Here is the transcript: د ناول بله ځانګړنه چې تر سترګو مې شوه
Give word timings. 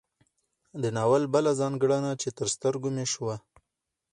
د 0.81 0.83
ناول 0.97 1.23
بله 1.33 1.51
ځانګړنه 1.59 2.11
چې 2.21 2.29
تر 2.37 2.47
سترګو 2.55 2.89
مې 2.95 3.05
شوه 3.13 3.35